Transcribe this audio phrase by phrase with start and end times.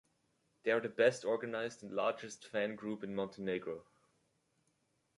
[0.63, 3.83] They are the best organised and largest fan group in Montenegro.